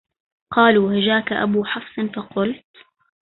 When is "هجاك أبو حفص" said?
0.93-1.99